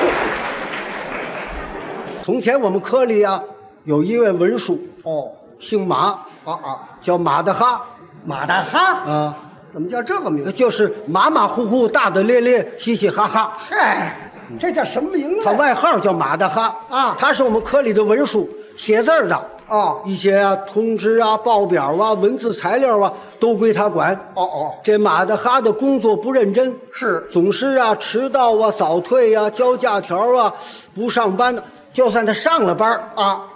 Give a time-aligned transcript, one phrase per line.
[2.24, 3.42] 从前我们科里啊，
[3.84, 5.96] 有一位文书，哦，姓马，
[6.44, 7.82] 啊啊，叫马大哈
[8.24, 9.36] 马大哈，啊，
[9.72, 10.52] 怎么叫这个名字？
[10.52, 13.52] 就是马马虎虎、大大咧咧、嘻嘻哈哈。
[13.58, 14.16] 嗨，
[14.58, 15.44] 这叫什么名字？
[15.44, 19.50] 他外号叫马大哈啊他是我们科里的文书，写字儿的。
[19.70, 24.14] 哦一些啊通知啊、报表啊、文字材料啊，都归他管。
[24.34, 27.26] 哦哦，这马德哈的工作不认真，是。
[27.32, 30.52] 总是啊迟到啊、早退啊、交假条啊、
[30.94, 31.62] 不上班的。
[31.92, 33.46] 就算他上了班啊，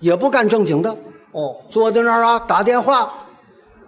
[0.00, 0.90] 也不干正经的，
[1.32, 3.12] 哦，坐在那儿啊打电话，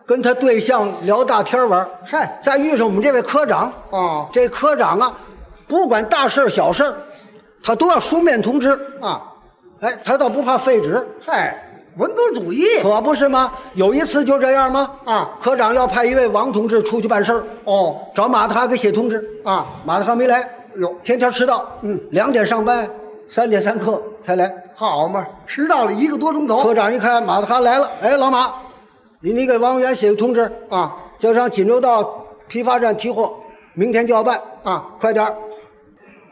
[0.05, 1.89] 跟他对象聊大天玩。
[2.07, 4.29] 嗨，再遇上我们这位科长，哦。
[4.33, 5.19] 这科长啊，
[5.67, 6.95] 不管大事儿小事儿，
[7.63, 8.79] 他都要书面通知。
[9.01, 9.23] 啊，
[9.81, 11.64] 哎，他倒不怕废纸，嗨，
[11.97, 12.65] 文革主义。
[12.83, 13.53] 可不是吗？
[13.75, 14.91] 有一次就这样吗？
[15.05, 18.01] 啊，科长要派一位王同志出去办事儿，哦。
[18.15, 22.89] 找马特哈给写通知，啊，马特哈没来，哟，天天迟到，嗯，两点上班，
[23.29, 24.53] 三点三刻才来。
[24.75, 26.63] 好嘛，迟到了一个多钟头。
[26.63, 28.53] 科长一看马特哈来了，哎，老马，
[29.21, 30.97] 你你给王源写个通知，啊。
[31.21, 33.35] 叫上锦州道批发站提货，
[33.73, 35.35] 明天就要办，啊，快点儿。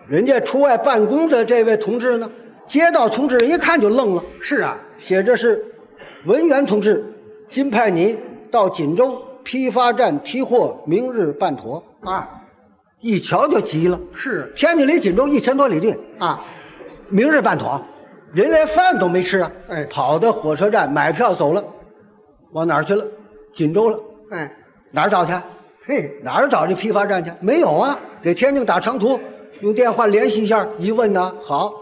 [0.07, 2.29] 人家出外办公的这位同志呢，
[2.67, 5.65] 接到通知一看就愣了，是啊，写着是
[6.27, 7.05] 文员同志，
[7.49, 8.19] 今派您
[8.51, 11.83] 到锦州批发站提货，明日办妥。
[12.03, 12.29] 啊，
[13.01, 16.45] 一瞧就急了，是天津离锦州一千多里地，啊，
[17.09, 17.81] 明日办妥，
[18.33, 19.53] 人连饭都没吃啊！
[19.69, 21.63] 哎跑到火车站买票走了，
[22.53, 23.05] 往哪儿去了？
[23.55, 23.99] 锦州了。
[24.31, 24.51] 哎，
[24.91, 25.33] 哪儿找去？
[25.85, 27.31] 嘿，哪儿找这批发站去？
[27.41, 27.99] 没有啊！
[28.23, 29.21] 给天津打长途，
[29.61, 31.73] 用电话联系一下，一问呢，好，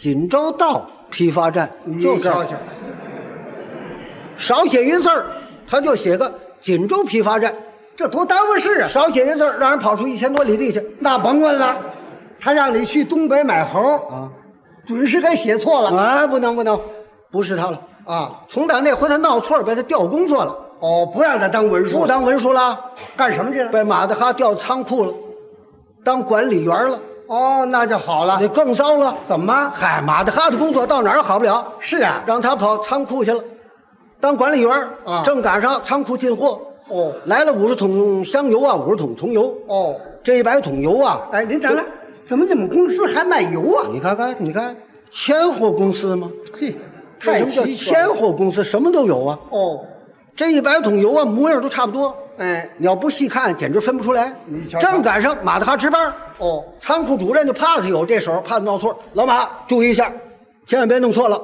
[0.00, 2.56] 锦州道批发站你就这儿，瞧瞧，
[4.38, 5.26] 少写一字儿，
[5.68, 7.54] 他就写个锦州批发站，
[7.96, 8.88] 这多耽误事啊！
[8.88, 11.76] 少写一字儿，让人跑出一千多里地去那甭问了，
[12.40, 14.30] 他让你去东北买猴，啊！
[14.86, 16.80] 准是该写错了啊，不能不能，
[17.30, 17.78] 不是他了。
[18.06, 18.40] 啊！
[18.48, 23.70] 从打那回他闹错儿，被他调工作了，哦，不让他当文书，不当文书了，干什么去了？
[23.70, 25.12] 被马德哈调仓库了，
[26.02, 26.98] 当管理员了，
[27.30, 28.48] 哦，那就好了那。
[28.48, 29.16] 更糟了。
[29.24, 29.70] 怎么？
[29.72, 33.40] 嗨，马德哈的工作到哪儿好不了，是啊，让他跑仓库去了，
[34.20, 41.86] 当管理员儿啊正赶上仓库进货，哦来了五十桶香油啊，五十桶桐油，哦，这一百桶油啊，哎，您等等，
[42.26, 43.86] 怎么你们公司还卖油啊？
[43.92, 44.76] 你看看，你看，
[45.12, 46.28] 千货公司吗？
[46.58, 46.74] 嘿，
[47.20, 48.64] 太为什么叫千货公司？
[48.64, 49.38] 什么都有啊。
[49.50, 49.78] 哦，
[50.34, 52.12] 这一百桶油啊，模样都差不多。
[52.40, 54.34] 哎，你要不细看，简直分不出来。
[54.46, 58.98] 你瞧瞧正赶上马大哈值班，哦，仓库主任就怕他有这手，怕他闹错。
[59.12, 60.10] 老马，注意一下，
[60.64, 61.38] 千万别弄错了。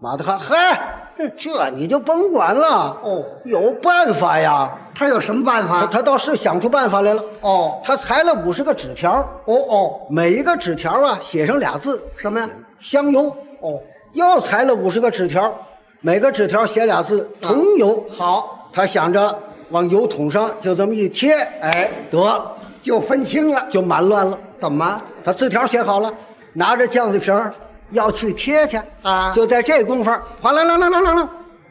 [0.00, 2.98] 马大哈，嗨，这你就甭管了。
[3.04, 4.68] 哦，有办法呀。
[4.96, 5.86] 他有什么办他法？
[5.86, 7.22] 他倒是想出办法来了。
[7.42, 9.12] 哦，他裁了五十个纸条，
[9.44, 12.50] 哦哦，每一个纸条啊写上俩字什么呀
[12.80, 13.24] ？“香油”。
[13.62, 13.78] 哦，
[14.12, 15.54] 又裁了五十个纸条，
[16.00, 18.04] 每个纸条写俩字“桐油”。
[18.10, 19.38] 好，他想着
[19.70, 23.66] 往油桶上就这么一贴，哎，得就分清了。
[23.70, 24.38] 就满乱了。
[24.60, 25.00] 怎么？
[25.24, 26.12] 他字条写好了，
[26.52, 27.52] 拿着酱子瓶儿
[27.90, 30.10] 要去贴去啊就在这功夫，
[30.40, 31.28] 哗啦啦啦啦啦啦，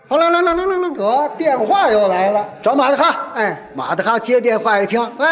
[0.07, 2.47] 哗啦啦啦啦啦啦，得电话又来了。
[2.61, 3.31] 找马德哈。
[3.33, 5.25] 哎，马德哈接电话一听，喂，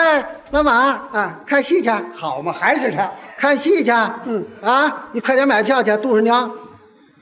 [0.52, 0.74] 老马
[1.12, 3.12] 啊，看戏去，好嘛，还是他。
[3.38, 3.92] 看戏去。
[4.26, 6.50] 嗯啊，你快点买票去，杜十娘，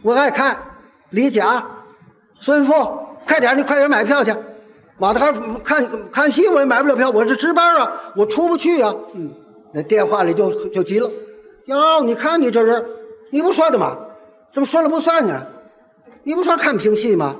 [0.02, 0.56] 我爱看
[1.10, 1.64] 李甲、
[2.40, 2.74] 孙富，
[3.28, 4.34] 快点，你快点买票去。
[5.02, 8.94] 马大哈看看戏我也买不了票，我是值班啊，我出不去啊。
[9.16, 9.32] 嗯，
[9.74, 11.10] 那电话里就就急了，
[11.66, 12.86] 哟，你看你这人，
[13.32, 13.98] 你不说的吗？
[14.54, 15.42] 怎么说了不算呢？
[16.22, 17.36] 你不说看评戏吗？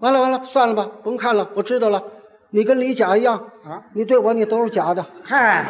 [0.00, 2.02] 完了完了，算了吧，甭看了，我知道了。
[2.50, 5.06] 你跟李甲一样啊，你对我你都是假的。
[5.24, 5.64] 嗨，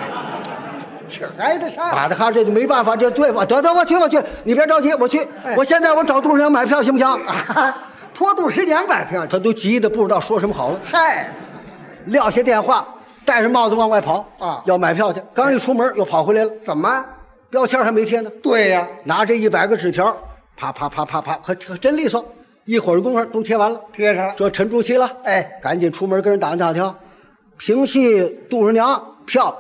[1.08, 1.88] 这挨得上。
[1.94, 7.06] 马大哈这就没办法，这对付得得，我去我去，你别着急，我去，哎我现在我找杜十娘买票行不行？
[7.06, 7.78] 啊，
[8.20, 9.32] 托杜十娘买票去。
[9.32, 11.32] 他都急得不知道说什么好了，嗨，
[12.04, 12.86] 撂下电话，
[13.24, 15.22] 戴着帽子往外跑啊要买票去。
[15.32, 17.02] 刚一出门又跑回来了，怎么？
[17.48, 20.14] 标签还没贴呢，对呀、拿这一百个纸条，
[20.54, 22.22] 啪啪啪啪啪，可可真利索，
[22.66, 23.80] 一会儿功夫都贴完了。
[23.94, 24.34] 贴上了。
[24.36, 26.94] 这沉住气了，哎，赶紧出门跟人打听打听，
[27.56, 29.56] 平戏杜十娘票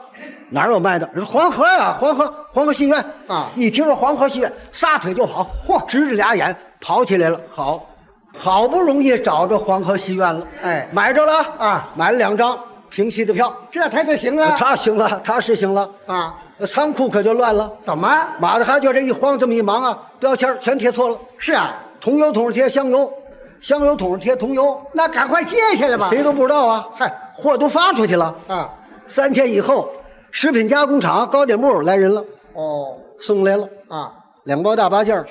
[0.50, 1.08] 哪儿有卖的？
[1.14, 7.40] 人说黄河呀，黄河黄河戏院啊一听说黄河戏院，撒腿就跑，嚯，直着俩眼跑起来了。
[7.48, 7.89] 好，
[8.38, 13.54] 好不容易找着黄河戏院了，哎买着了啊买了两张平戏的票。
[13.70, 14.56] 这他就行了。
[14.56, 16.34] 他行了，他是行了，啊，
[16.66, 17.70] 仓库可就乱了。
[17.80, 18.08] 怎么？
[18.38, 21.18] 马德哈就这一慌，这么一忙啊，标签全贴错了。
[21.38, 23.12] 是啊，桐油桶上贴香油，
[23.60, 26.08] 香油桶上贴桐油，那赶快接下来吧。
[26.08, 26.86] 谁都不知道啊。
[26.94, 28.34] 嗨，货都发出去了。
[28.48, 28.70] 啊？
[29.06, 29.90] 三天以后，
[30.30, 32.24] 食品加工厂糕点部来人了，
[32.54, 34.12] 哦送来了啊
[34.44, 35.26] 两包大八件儿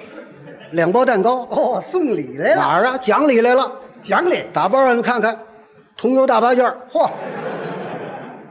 [0.71, 2.98] 两包蛋糕，哦，送礼来了，哪儿啊？
[3.00, 3.71] 讲理来了，
[4.04, 4.44] 讲理。
[4.54, 5.38] 打包让你看看，
[5.98, 6.77] 桐油大八件儿。
[6.92, 7.10] 嚯。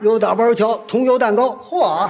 [0.00, 2.08] 又打包一瞧，桐油蛋糕，嚯。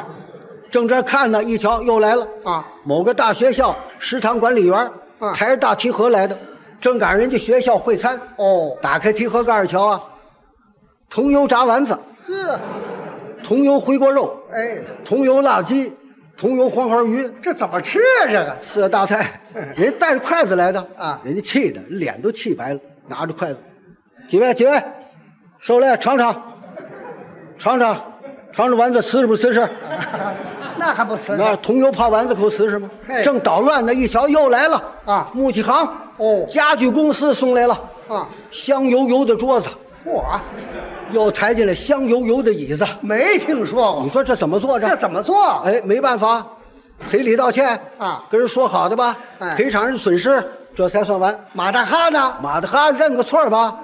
[0.71, 2.67] 正这看呢，一瞧又来了，啊。
[2.85, 4.79] 某个大学校食堂管理员
[5.19, 5.33] 啊。
[5.35, 6.37] 抬着大提盒来的，
[6.81, 10.03] 正赶人家学校会餐，哦，打开提盒盖儿一瞧啊，
[11.09, 12.61] 桐油炸丸子，呵，
[13.43, 15.97] 桐油回锅肉，哎，桐油辣鸡，
[16.39, 18.27] 桐油黄花鱼，这怎么吃啊？
[18.29, 19.41] 这个四个大菜，
[19.77, 23.59] 人家带着筷子来的啊人家气的脸都气白了，拿着筷子，
[24.29, 24.81] 几位几位，
[25.59, 26.33] 受累尝尝，
[27.59, 27.95] 尝尝，
[28.53, 29.69] 尝尝丸子瓷实不瓷实？
[30.79, 32.89] 那还不吃那桐油泡丸子可瓷实吗？
[33.25, 35.75] 正捣乱呢，一瞧又来了啊木器行
[36.19, 37.75] 哦家具公司送来了
[38.09, 38.29] 啊？
[38.53, 39.69] 香油油的桌子，
[40.07, 40.23] 嚯，
[41.13, 42.87] 又抬进来香油油的椅子。
[43.01, 44.89] 没听说过，你说这怎么坐着？
[44.89, 45.37] 这怎么坐？
[45.65, 46.47] 哎，没办法，
[47.11, 50.45] 赔礼道歉啊跟人说好的吧，哎赔偿人损失，
[50.75, 51.39] 这才算完。
[51.53, 52.35] 马大哈呢？
[52.43, 53.77] 马大哈认个错吧，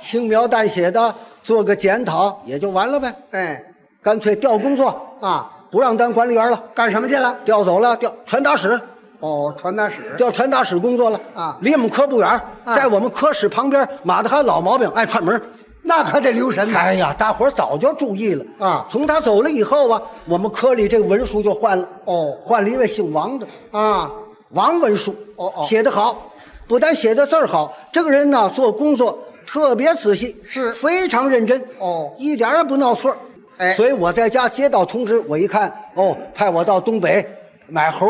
[0.00, 3.14] 轻描淡写的做个检讨也就完了呗。
[3.30, 3.62] 哎
[4.02, 7.36] 干脆调工作，啊，不让当管理员了，干什么去了？
[7.44, 8.80] 调走了，调传达室，
[9.20, 10.14] 哦，传达室。
[10.18, 12.28] 调传达室工作了啊离我们科不远，
[12.64, 13.88] 啊在我们科室旁边。
[14.02, 15.40] 马大哈老毛病爱串门儿。
[15.86, 16.78] 那可得留神呐。
[16.78, 18.44] 哎呀，大伙儿早就注意了。
[18.58, 18.86] 啊。
[18.90, 22.34] 从他走了以后啊，我们科里这个文书就换了，哦。
[22.40, 23.46] 换了一位姓王的。
[23.70, 24.10] 啊，
[24.50, 25.64] 王文书，哦哦。
[25.64, 26.32] 写得好，
[26.66, 30.72] 不但写的字儿好，这个人呢做工作特别仔细，是。
[30.72, 32.14] 非常认真，哦。
[32.18, 33.14] 一点也不闹错。
[33.58, 33.74] 哎。
[33.74, 37.24] 所以我在家接到通知，我一看，哦，派我到东北
[37.68, 38.08] 买猴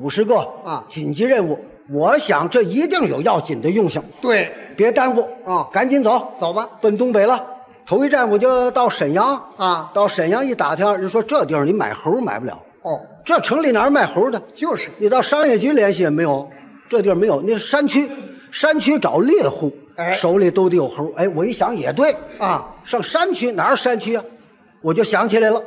[0.00, 0.84] 五十个啊。
[0.88, 1.58] 紧急任务，
[1.90, 6.68] 我想这一定有要紧的用性，对，别耽误啊赶紧走，走吧。
[6.80, 7.44] 奔东北了。
[7.84, 14.40] 头一站我就到沈阳啊到沈阳一打听，人说这地儿你买猴买不了，哦，这城里哪儿卖猴的？
[14.54, 16.48] 就是你到商业局联系也没有，
[16.88, 17.40] 这地儿没有。
[17.40, 18.08] 那是山区，
[18.52, 21.12] 山区找猎户，哎手里都得有猴。
[21.16, 24.22] 哎，我一想也对，啊，上山区哪儿山区啊？
[24.80, 25.60] 我就想起来了，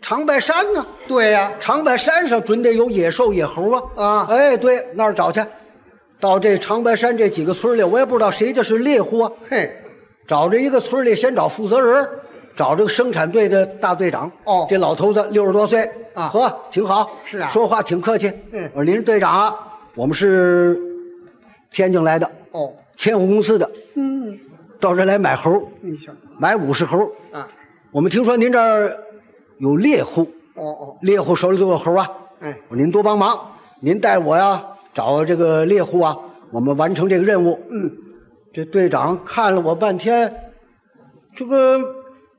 [0.00, 0.84] 长白山呢？
[1.06, 3.82] 对呀、长白山上准得有野兽野猴啊！
[3.96, 5.40] 啊哎，对，那儿找去。
[6.18, 9.32] 到这长白山这几个村里，我也不知道谁家是猎户啊。
[9.48, 9.70] 嘿，
[10.26, 12.08] 找这一个村里，先找负责人，
[12.56, 14.30] 找这个生产队的大队长。
[14.44, 17.10] 哦这老头子六十多岁啊呵，挺好。
[17.26, 18.32] 是啊说话挺客气。
[18.52, 19.54] 嗯我说您是队长啊，
[19.94, 20.78] 我们是
[21.70, 24.38] 天津来的，哦，千户公司的，嗯，
[24.80, 26.98] 到这来买猴，你瞧，买五十猴。
[27.30, 27.46] 啊，
[27.90, 28.96] 我们听说您这儿
[29.58, 30.22] 有猎户，
[30.54, 32.08] 哦哦，猎户手里都有猴啊。
[32.40, 34.64] 哎，我说您多帮忙，您带我呀
[34.96, 36.16] 找这个猎户啊，
[36.50, 37.60] 我们完成这个任务。
[37.70, 37.92] 嗯，
[38.54, 40.34] 这队长看了我半天，
[41.34, 41.78] 这个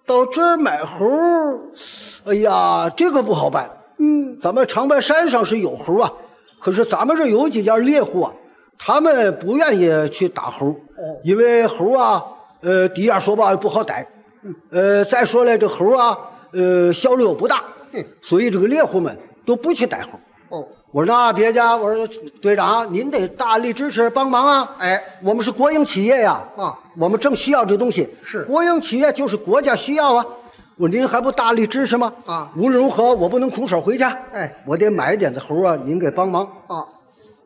[0.08, 1.06] 到这儿买猴，
[2.26, 3.70] 哎呀，这个不好办。
[4.00, 6.12] 嗯，咱们长白山上是有猴啊，
[6.60, 8.34] 可是咱们这有几家猎户啊，
[8.80, 11.22] 他们不愿意去打猴，哦。
[11.24, 12.24] 因为猴啊，
[12.62, 14.08] 呃，第一样说吧不好逮，
[14.72, 16.18] 呃，再说了这猴啊，
[16.54, 19.16] 呃，效率又不大嗯，所以这个猎户们
[19.46, 20.58] 都不去逮猴。
[20.58, 22.08] 哦，我说那别家，我说
[22.42, 24.76] 队长，您得大力支持帮忙啊！
[24.80, 28.08] 哎，我们是国营企业呀，啊，我们正需要这东西。
[28.24, 28.46] 是。
[28.46, 30.26] 国营企业就是国家需要啊。
[30.78, 32.14] 我说您还不大力支持吗？
[32.26, 32.50] 啊。
[32.56, 34.56] 无论如何我不能空手回家，哎。
[34.66, 36.46] 我得买点子猴啊，您给帮忙。
[36.68, 36.88] 啊，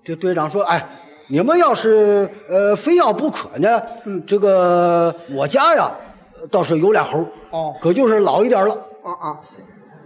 [0.06, 0.88] 这队长说，哎，
[1.28, 4.24] 你们要是呃非要不可呢，嗯。
[4.28, 5.92] 这个我家呀
[6.52, 7.74] 倒是有俩猴，哦。
[7.82, 8.76] 可就是老一点了。
[9.04, 9.40] 啊啊，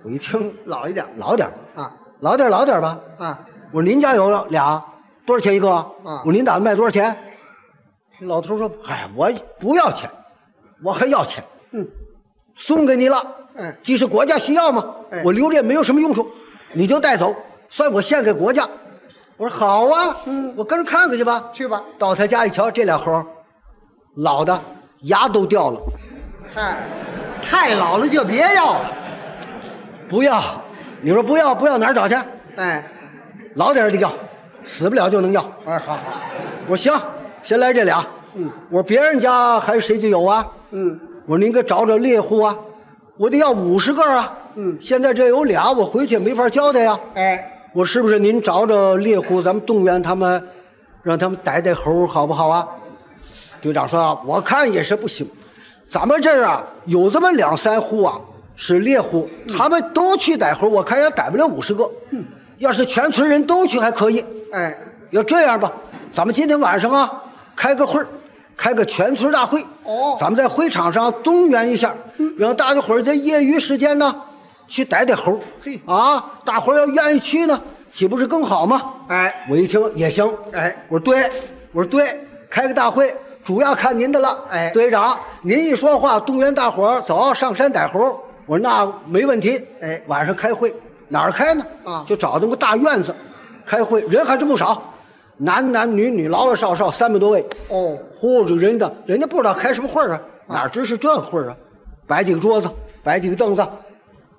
[0.06, 1.06] 我一听老一点。
[1.18, 3.00] 老点啊老点儿老点儿吧。
[3.18, 3.40] 啊，
[3.72, 4.84] 我说您家有俩，
[5.26, 5.70] 多少钱一个？
[5.70, 7.16] 啊我说您打算卖多少钱？
[8.20, 9.30] 这老头说：“嗨，我
[9.60, 10.10] 不要钱，
[10.84, 11.86] 我还要钱，嗯，
[12.56, 13.26] 送给你了。
[13.58, 16.28] 嗯既是国家需要嘛，哎我留着也没有什么用处，
[16.74, 17.36] 你就带走，
[17.70, 18.68] 算我献给国家。”
[19.38, 21.84] 我说：“好啊，嗯我跟着看看去吧。”去吧。
[22.00, 23.22] 到他家一瞧，这俩猴
[24.16, 24.62] 老的
[25.02, 25.82] 牙都掉了，
[26.54, 26.88] 嗨，
[27.42, 28.92] 太老了就别要了。
[30.08, 30.42] 不要。
[31.06, 32.16] 你说不要不要哪儿找去？
[32.56, 32.84] 哎，
[33.54, 34.12] 老点儿的要，
[34.64, 35.40] 死不了就能要。
[35.64, 36.00] 哎，好好，
[36.68, 36.92] 我说行，
[37.44, 38.04] 先来这俩。
[38.34, 40.44] 嗯我说别人家还谁就有啊？
[40.72, 42.58] 嗯我说您给找找猎户啊，
[43.18, 44.36] 我得要五十个啊。
[44.56, 47.00] 嗯现在这有俩，我回去没法交代呀。
[47.14, 50.44] 哎，我是不是您找找猎户，咱们动员他们，
[51.04, 52.68] 让他们逮逮猴，好不好啊？
[53.62, 55.30] 队长说啊，我看也是不行。
[55.88, 58.20] 咱们这儿啊，有这么两三户啊，
[58.56, 61.90] 是猎户，他们都去逮猴，我看也逮不了五十个。
[62.12, 62.24] 嗯，
[62.58, 64.24] 要是全村人都去还可以。
[64.54, 64.78] 哎，
[65.12, 65.72] 要这样吧，
[66.14, 67.24] 咱们今天晚上啊，
[67.56, 68.08] 开个会儿，
[68.56, 69.62] 开个全村大会。
[69.84, 71.94] 哦咱们在会场上动员一下，
[72.38, 74.16] 让大家伙儿在业余时间呢，
[74.68, 76.34] 去逮逮猴嘿啊！
[76.46, 77.62] 大伙儿要愿意去呢，
[77.94, 78.94] 岂不是更好吗？
[79.10, 81.30] 哎我一听也行，哎，我说对，
[81.74, 84.46] 我说对，开个大会，主要看您的了。
[84.50, 88.20] 哎队长，您一说话，动员大伙儿走上山逮猴。
[88.46, 89.62] 我说那没问题。
[89.82, 90.74] 哎晚上开会
[91.08, 91.66] 哪儿开呢？
[91.84, 93.14] 啊就找那个大院子
[93.66, 94.82] 开会，人还真不少，
[95.38, 97.46] 男男女女、老老少少三百多位。
[97.70, 101.58] 哦，嚯，这人的，人家不知道开什么会儿啊，哪知是这会儿啊？
[102.08, 102.70] 摆几个桌子，
[103.04, 103.68] 摆几个凳子，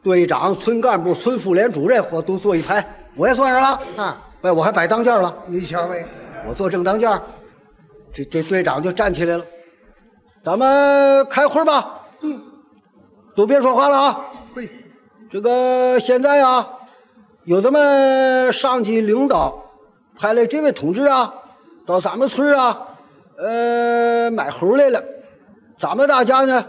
[0.03, 2.85] 队长、村干部、村妇联主任，我都坐一排，
[3.17, 3.81] 我也算上了。
[3.97, 6.07] 啊，哎，我还摆当间了，你瞧呗，
[6.49, 7.21] 我坐正当间儿，
[8.15, 9.45] 这这队长就站起来了，
[10.45, 12.03] 咱们开会吧。
[13.37, 14.25] 都别说话了啊！
[15.31, 16.71] 这个现在啊，
[17.45, 19.62] 有咱们上级领导
[20.19, 21.35] 派来这位同志啊，
[21.87, 22.88] 到咱们村啊，
[23.37, 25.05] 呃，买猴来了。
[25.78, 26.64] 咱们大家呢，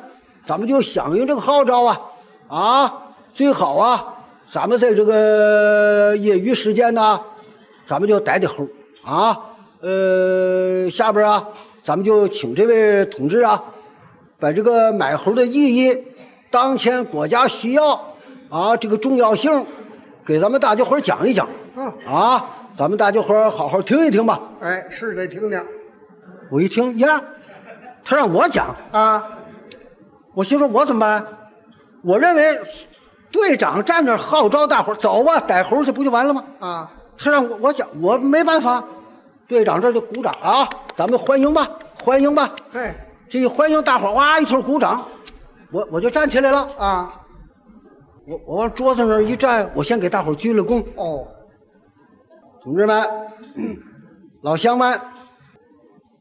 [0.46, 2.02] 咱们就响应这个号召啊，
[2.50, 2.94] 啊，
[3.34, 4.16] 最好啊，
[4.52, 7.22] 咱们在这个业余时间呢，
[7.86, 8.68] 咱们就逮逮猴
[9.06, 9.40] 啊，
[9.80, 11.48] 呃，下边啊，
[11.86, 13.64] 咱们就请这位同志啊，
[14.38, 16.04] 把这个买猴的意义、
[16.50, 17.94] 当前国家需要
[18.50, 19.66] 啊这个重要性，
[20.26, 22.46] 给咱们大家伙儿讲一讲嗯，啊，
[22.78, 24.40] 咱们大家伙儿好好听一听吧。
[24.62, 25.62] 哎，是得听听
[26.52, 27.22] 我一听呀，
[28.06, 29.24] 他让我讲，啊，
[30.34, 31.26] 我心说我怎么办？
[32.04, 32.58] 我认为
[33.32, 36.44] 队长站那儿号召大伙儿走吧，逮猴去不就完了吗？
[36.60, 38.84] 啊，他让我我讲，我没办法。
[39.48, 41.68] 队长这就鼓掌啊，咱们欢迎吧，
[42.04, 42.50] 欢迎吧。
[42.72, 42.94] 嘿，
[43.30, 45.06] 这一欢迎大伙儿哇一通鼓掌，
[45.72, 46.60] 我我就站起来了。
[46.78, 47.22] 啊，
[48.26, 50.84] 我我往桌子上一站，我先给大伙儿鞠了躬。
[50.96, 51.28] 哦，
[52.62, 53.08] 同志们，
[54.42, 55.00] 老乡们，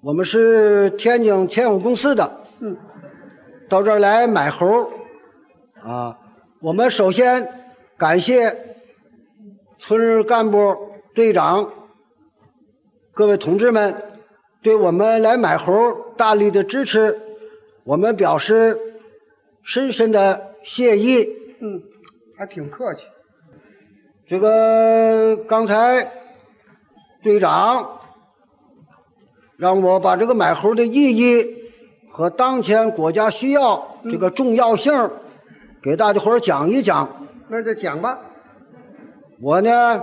[0.00, 2.76] 我们是天津千友公司的，嗯，
[3.69, 4.88] 到这儿来买猴儿
[5.83, 6.19] 啊。
[6.61, 7.49] 我们首先
[7.97, 8.76] 感谢
[9.79, 10.76] 村干部、
[11.15, 11.71] 队长、
[13.12, 13.95] 各位同志们
[14.62, 17.17] 对我们来买猴儿大力的支持，
[17.85, 18.79] 我们表示
[19.67, 21.29] 深深的谢意。
[21.61, 21.83] 嗯，
[22.39, 23.03] 还挺客气，
[24.29, 26.13] 这个刚才
[27.23, 27.99] 队长
[29.57, 31.45] 让我把这个买猴的意义
[32.13, 34.93] 和当前国家需要这个重要性
[35.83, 37.27] 给大家伙儿讲一讲。
[37.49, 38.21] 那就讲吧，
[39.41, 40.01] 我呢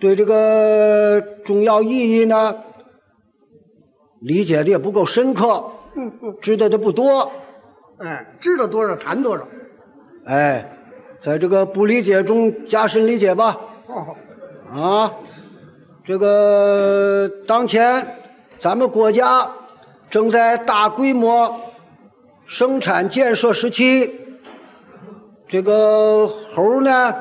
[0.00, 2.56] 对这个重要意义呢
[4.20, 7.30] 理解的也不够深刻，嗯嗯，知道的不多。
[7.98, 9.46] 哎，知道多少谈多少，
[10.26, 10.70] 哎，
[11.24, 13.56] 在这个不理解中加深理解吧。
[13.86, 14.16] 哦，
[14.70, 15.12] 啊，
[16.04, 18.16] 这个当前
[18.60, 19.48] 咱们国家
[20.10, 21.58] 正在大规模
[22.46, 24.20] 生产建设时期，
[25.48, 27.14] 这个猴呢，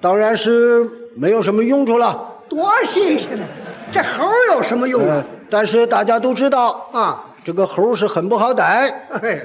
[0.00, 2.28] 当然是没有什么用处了。
[2.48, 3.44] 多新鲜呢，
[3.92, 9.40] 这猴有什么用呃啊？，但是大家都知道，啊，这个猴是很不好逮，嘿，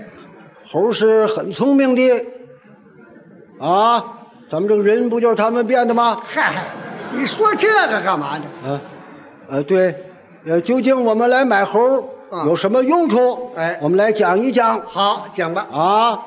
[0.72, 2.26] 猴是很聪明的，
[3.60, 4.04] 啊，
[4.52, 6.22] 咱们这个人不就是他们变的吗？
[6.24, 6.54] 嗨，
[7.14, 8.46] 你说这个干嘛呢？
[8.64, 8.82] 啊，
[9.50, 9.96] 呃，对，
[10.46, 11.80] 呃，究竟我们来买猴
[12.30, 13.52] 啊有什么用处？
[13.56, 16.20] 哎我们来讲一讲好，讲吧，啊。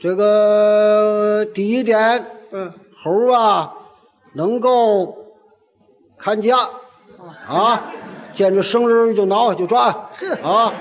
[0.00, 2.72] 这个第一点，嗯，
[3.02, 3.72] 猴啊
[4.34, 5.16] 能够
[6.16, 6.56] 看家
[7.48, 7.82] 啊，
[8.32, 9.86] 见着生人就挠就抓
[10.40, 10.72] 啊。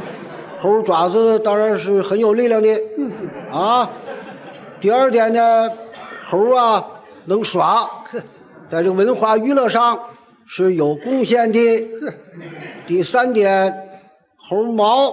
[0.59, 2.69] 猴爪子当然是很有力量的
[3.51, 3.89] 啊。
[4.79, 5.69] 第二点呢，
[6.29, 6.85] 猴啊
[7.25, 7.89] 能耍，
[8.71, 9.99] 在这文化娱乐上
[10.47, 11.59] 是有贡献的。
[12.87, 14.01] 第三点，
[14.37, 15.11] 猴毛，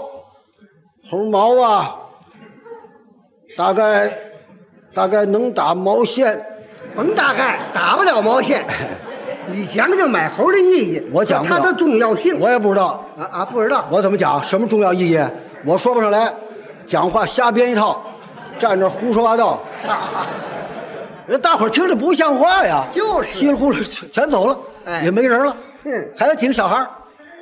[1.11, 1.97] 猴毛啊，
[3.57, 4.13] 大概
[4.95, 6.45] 大概能打毛线。
[6.95, 8.65] 甭大概打不了毛线。
[9.47, 12.39] 你讲讲买猴的意义，我讲它的重要性。
[12.41, 13.87] 我也不知道，啊啊，不知道。
[13.91, 14.43] 我怎么讲？
[14.43, 15.21] 什么重要意义？
[15.65, 16.33] 我说不上来，
[16.87, 18.03] 讲话瞎编一套，
[18.59, 20.27] 站这胡说八道，啊，
[21.29, 22.85] 人大伙儿听着不像话呀。
[22.91, 25.55] 就是稀里糊涂全全走了，哎也没人了。
[25.85, 26.89] 嗯还有几个小孩儿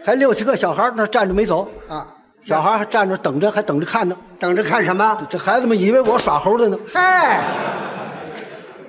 [0.05, 2.05] 还六七个小孩儿那站着没走，啊，
[2.45, 4.17] 小孩儿还站着等着，还等着看呢。
[4.41, 5.17] 等着看什么？
[5.31, 6.77] 这孩子们以为我耍猴的呢。
[6.93, 7.45] 嗨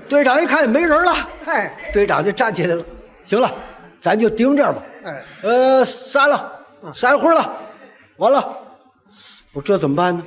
[0.09, 1.13] 队长一看也没人了，
[1.45, 2.83] 嗨，队长就站起来了。
[3.25, 3.51] 行了，
[4.01, 4.81] 咱就盯这儿吧。
[5.05, 6.51] 哎，呃，散了，
[6.93, 7.51] 散会了，
[8.17, 8.57] 完了。
[9.53, 10.23] 我说这怎么办呢？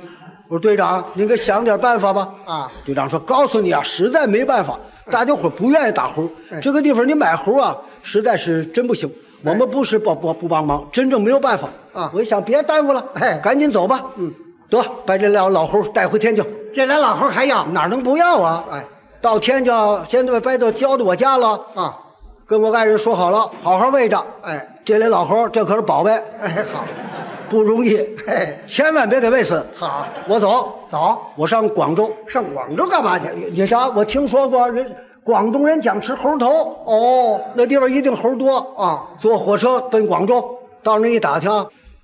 [0.49, 2.29] 我说队长，您给想点办法吧。
[2.45, 4.79] 啊，队长说：“告诉你啊，实在没办法，
[5.11, 9.11] 大家伙不愿意打猴，哎这个地方你买猴啊，实在是真不行。
[9.43, 14.05] 我们不是不不不帮忙，真正没有办法啊我一想，别耽误了，哎 赶紧走吧。
[14.15, 14.33] 嗯，
[14.69, 17.65] 得把这俩老猴带回天津，这俩老猴还要？
[17.67, 18.63] 哪能不要啊？
[18.71, 18.85] 哎，
[19.21, 19.73] 到天津
[20.07, 21.99] 现在把都交到我家了，啊，
[22.47, 24.25] 跟我爱人说好了，好好喂着。
[24.41, 26.85] 哎，这类老猴这可是宝贝，哎，好，
[27.51, 29.61] 不容易，哎，千万别给喂死。
[29.75, 32.09] 好，我走，走，我上广州。
[32.25, 33.25] 上广州干嘛去？
[33.51, 33.89] 你啥？
[33.89, 36.47] 我听说过人广东人讲吃猴头，
[36.85, 38.59] 哦，那地方一定猴多。
[38.77, 41.51] 啊，坐火车奔广州，到那一打听，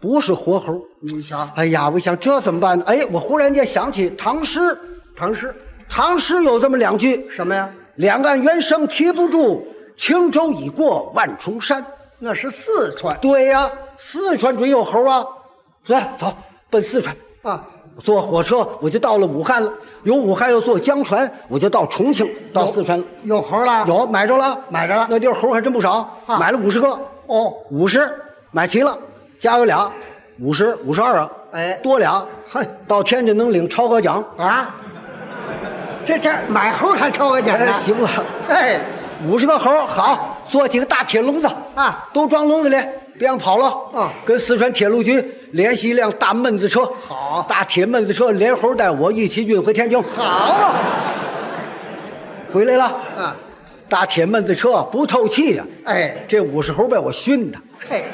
[0.01, 0.77] 不是活猴。
[0.99, 2.83] 你想，哎呀，我想这怎么办呢？
[2.85, 4.59] 哎，我忽然间想起唐诗，
[5.15, 5.55] 唐诗
[5.87, 7.69] 唐诗有这么两句：什么呀？
[7.95, 11.85] 两岸猿声啼不住，轻舟已过万重山。
[12.19, 13.17] 那是四川。
[13.19, 15.25] 对呀，四川准有猴啊！
[15.87, 16.33] 来，走，
[16.69, 17.15] 奔四川。
[17.41, 17.61] 啊，
[18.01, 19.69] 坐火车我就到了武汉了，
[20.03, 23.05] 由武汉又坐江船，我就到重庆，到四川了。
[23.23, 23.85] 有猴了？
[23.85, 25.05] 有买着了，买着了。
[25.09, 26.37] 那地儿猴还真不少，啊。
[26.37, 26.87] 买了五十个，
[27.27, 28.09] 哦，五十
[28.51, 28.97] 买齐了，
[29.41, 29.91] 家有俩，
[30.39, 31.73] 五十五十二啊，哎。
[31.83, 32.65] 多俩，嘿。
[32.87, 34.73] 到天津能领超额奖，啊，
[36.05, 37.73] 这这买猴还超额奖哎，呢？
[37.83, 38.09] 行了，
[38.47, 38.79] 哎，
[39.27, 42.75] 五十个猴好，做几个大铁笼子啊，都装笼子里，
[43.17, 43.67] 别让跑了。
[43.93, 44.11] 啊。
[44.25, 47.45] 跟四川铁路局联系一辆大闷子车，好。
[47.47, 50.01] 大铁闷子车连猴带我一起运回天津。
[50.01, 50.23] 好。
[50.23, 50.75] 啊，
[52.51, 52.85] 回来了，
[53.17, 53.35] 啊，
[53.89, 57.57] 大铁闷子车不透气呀、哎，这五十猴被我熏的，
[57.89, 58.05] 嘿，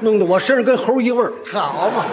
[0.00, 1.32] 弄得我身上跟猴一味儿。
[1.52, 2.04] 好嘛，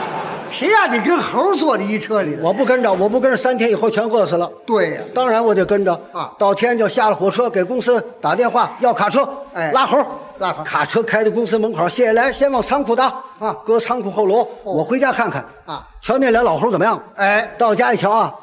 [0.52, 2.38] 谁让你跟猴坐在一车里？
[2.42, 4.50] 我不跟着，我不跟着，三天以后全饿死了。
[4.66, 9.98] 对呀，当然我得跟着啊到天津下了火车，给公司打电话要卡车，哎拉猴，
[10.40, 13.06] 拉猴卡车开到公司门口，卸下来先往仓库搭
[13.40, 14.48] 啊搁仓库后楼。
[14.64, 17.02] 我回家看看啊，瞧那俩老猴怎么样？
[17.16, 18.34] 哎，到家一瞧啊，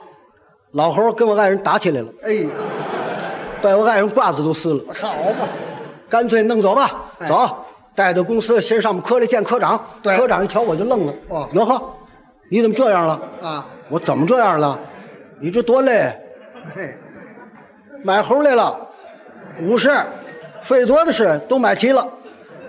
[0.73, 2.51] 老猴跟我爱人打起来了，哎呀，
[3.63, 5.49] 把我爱人褂子都撕了，好嘛，
[6.09, 7.64] 干脆弄走吧，哎走，
[7.95, 9.83] 带到公司，先上我们科里见科长。
[10.03, 11.95] 对科长一瞧我就愣了，哦哟呵，
[12.51, 13.21] 你怎么这样了？
[13.43, 14.79] 啊，我怎么这样了？
[15.41, 16.13] 你这多累。
[16.75, 16.97] 嘿，
[18.03, 18.77] 买猴来了，
[19.63, 19.91] 五十，
[20.63, 22.07] 费多的是，都买齐了。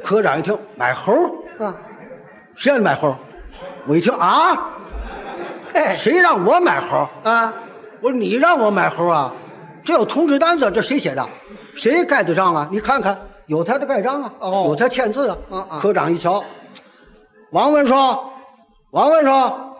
[0.03, 1.13] 科长一听买猴，
[1.59, 1.73] 啊，
[2.55, 3.15] 谁让你买猴？
[3.87, 4.55] 我一听啊，
[5.73, 7.07] 嘿，谁让我买猴？
[7.23, 7.53] 啊，
[8.01, 9.33] 我说你让我买猴啊？
[9.83, 11.25] 这有通知单子，这谁写的？
[11.75, 12.67] 谁盖的章啊？
[12.71, 15.37] 你看看，有他的盖章啊，哦有他签字啊。
[15.51, 16.43] 嗯嗯科长一瞧，
[17.51, 18.31] 王文说，
[18.91, 19.77] 王文说，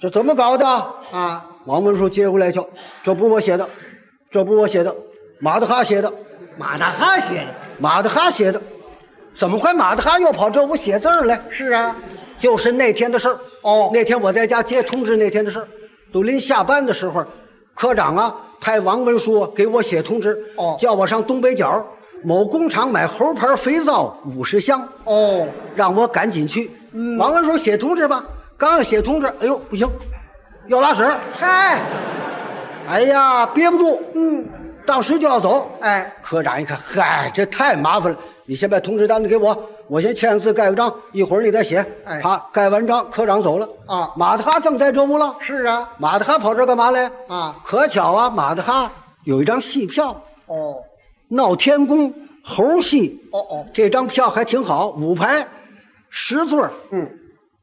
[0.00, 0.66] 这怎么搞的？
[0.66, 2.66] 啊，王文书接过来一瞧，
[3.02, 3.68] 这不是我写的，
[4.30, 4.94] 这不是我写的，
[5.40, 6.12] 马德哈写的。
[6.58, 8.58] 马大哈写的，马德哈写的，
[9.36, 11.38] 怎么会马德哈又跑这屋写字儿来？
[11.50, 11.94] 是啊，
[12.38, 13.38] 就是那天的事儿。
[13.62, 15.68] 哦那天我在家接通知那天的事儿，
[16.12, 17.24] 都临下班的时候，
[17.74, 21.84] 科长啊派王文书给我写通知，哦叫我上东北角
[22.24, 26.70] 某工厂买猴牌肥皂五十箱，哦，让我赶紧去。
[26.92, 27.16] 嗯。
[27.18, 28.24] 王文说写通知吧，
[28.56, 29.88] 刚要写通知，哎呦不行，
[30.68, 31.82] 要拉屎，嗨，
[32.88, 34.44] 哎呀憋不住，嗯，
[34.84, 35.70] 当时就要走。
[35.80, 39.56] 哎，科长一看，嗨，这太麻烦了，你先把通知单子给我，
[39.88, 41.84] 我先签个字盖个章，一会儿你再写。
[42.04, 42.20] 哎。
[42.22, 43.68] 好，盖完章，科长走了。
[43.86, 44.10] 啊。
[44.16, 45.36] 马德哈正在这屋了。
[45.40, 47.10] 是啊，马德哈跑这干嘛来？
[47.28, 48.90] 啊，可巧啊，马德哈
[49.24, 50.76] 有一张戏票，哦，
[51.28, 52.12] 闹天宫
[52.42, 55.46] 猴戏，哦哦，这张票还挺好，五排，
[56.08, 56.72] 十座儿。
[56.90, 57.08] 嗯，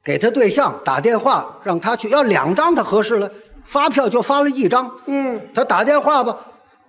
[0.04, 3.32] 给他对象打电话让他去，要两张他合适了，
[3.64, 4.92] 发票就发了一张。
[5.06, 6.38] 嗯，他打电话吧，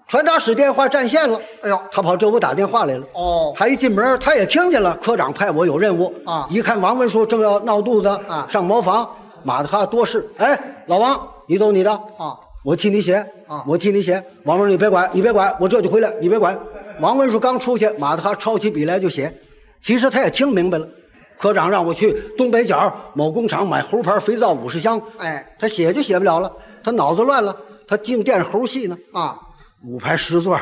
[0.08, 1.38] 传达室电话占线了。
[1.62, 3.06] 哎呦，他跑这屋打电话来了。
[3.12, 6.12] 哦，他一进门，他也听见了，科长派我有任务。
[6.26, 6.48] 啊。
[6.50, 8.46] 一看王文书正要闹肚子啊。
[8.50, 9.08] 上茅房，
[9.44, 10.28] 马德哈多事。
[10.38, 11.92] 哎，老王，你走你的。
[11.92, 13.14] 啊，我替你写
[13.46, 14.24] 啊我替你写。
[14.44, 16.59] 王文书，你别管，你别管，我这就回来，你别管。
[16.98, 19.33] 王文书刚出去，马德哈抄起笔来就写。
[19.83, 20.88] 其实他也听明白了，
[21.38, 25.00] 科长让我去东北角某工厂买猴牌肥皂五十箱。
[25.18, 26.50] 哎，他写就写不了了，
[26.83, 27.55] 他脑子乱了，
[27.87, 28.96] 他净惦着猴戏呢。
[29.12, 29.38] 啊，
[29.87, 30.59] 五排十座，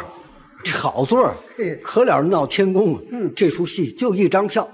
[0.64, 1.36] 这好座儿，
[1.84, 3.00] 可了闹天宫啊！
[3.12, 4.68] 嗯这出戏就一张票，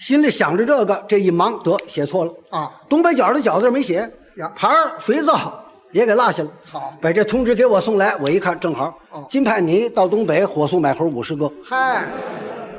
[0.00, 4.68] 心里想着这个，这一忙得写错了啊，东北角的角字没写呀，牌
[4.98, 5.61] 肥皂
[5.92, 6.48] 也给落下了。
[6.70, 6.92] 好。
[7.00, 8.92] 把这通知给我送来，我一看正好。
[9.10, 12.04] 哦，金派你到东北火速买猴五十个，嗨，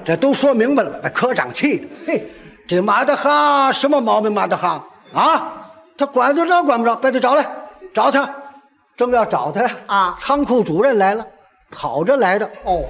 [0.04, 1.88] 这都说明白了，把科长气的。
[2.06, 2.28] 嘿，
[2.68, 4.34] 这马德哈什么毛病？
[4.34, 4.84] 马德哈？
[5.14, 5.54] 啊，
[5.98, 7.48] 他管得着管不着，把他找来，
[7.94, 8.30] 找他，
[8.98, 10.16] 正要找他啊。
[10.18, 11.26] 仓库主任来了，
[11.72, 12.50] 跑着来的。
[12.64, 12.84] 哦，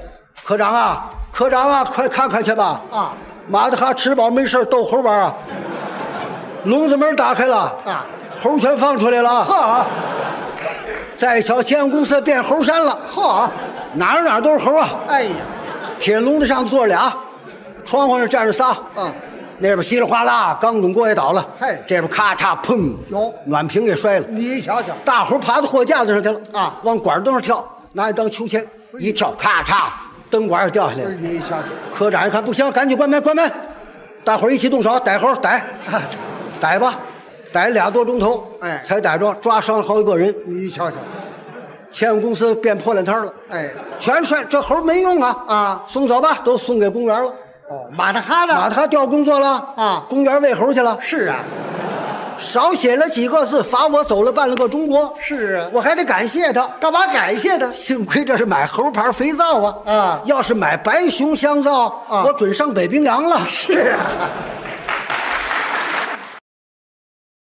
[0.46, 2.82] 科长啊，科长啊，快看看去吧！
[2.92, 3.14] 啊。
[3.50, 5.36] 马德哈吃饱没事逗猴玩啊，
[6.64, 8.06] 笼子门打开了，啊，
[8.42, 9.44] 猴全放出来了。
[9.44, 9.86] 呵，
[11.18, 13.50] 再瞧前阳公司变猴山了，呵，
[13.94, 14.90] 哪儿哪儿都是猴啊！
[15.08, 15.36] 哎呀，
[16.00, 17.14] 铁笼子上坐着俩，
[17.86, 18.76] 窗户上站着仨。
[18.96, 19.14] 嗯，
[19.60, 21.46] 那边稀里哗啦，钢桶锅也倒了。
[21.60, 24.26] 嘿这边咔嚓砰，哟暖瓶给摔了。
[24.30, 28.66] 你瞧瞧，大猴爬到货架子上去了啊往管灯上跳，拿一当秋千，
[29.00, 29.86] 一跳，咔嚓，
[30.30, 31.10] 灯管也掉下来了。
[31.12, 33.50] 你瞧瞧，科长一看不行，赶紧关门，关门！
[34.26, 36.02] 大伙儿一起动手，逮猴逮， 啊
[36.60, 36.96] 逮吧，
[37.54, 40.36] 逮俩多钟头，哎才逮着，抓伤了好几个人。
[40.48, 40.98] 你瞧瞧，
[41.92, 45.38] 钱务公司变破烂摊儿了，哎，全帅，这猴没用啊！
[45.48, 47.30] 啊，送走吧，都送给公园了。
[47.70, 48.56] 哦，马大哈呢？
[48.56, 51.40] 马他调工作了啊公园喂猴去了，是啊，
[52.38, 55.14] 少写了几个字，罚我走了半了个中国。
[55.20, 57.72] 是啊，我还得感谢他，干嘛感谢他？
[57.72, 59.76] 幸亏这是买猴牌肥皂啊！
[59.86, 63.46] 啊要是买白熊香皂，啊我准上北冰洋了。
[63.46, 64.02] 是啊，